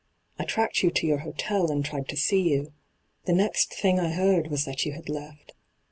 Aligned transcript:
I 0.39 0.45
tracked 0.45 0.81
you 0.81 0.89
to 0.89 1.05
your 1.05 1.19
hotel, 1.19 1.69
and 1.69 1.85
tried 1.85 2.07
to 2.07 2.17
see 2.17 2.41
you. 2.41 2.73
The 3.25 3.33
next 3.33 3.71
thing 3.71 3.99
I 3.99 4.09
heard 4.09 4.47
was 4.47 4.65
that 4.65 4.83
you 4.83 4.93
had 4.93 5.09
left. 5.09 5.53